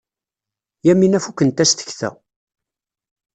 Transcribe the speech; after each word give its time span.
Yamina 0.85 1.19
fukent-as 1.25 1.71
tekta. 1.73 2.09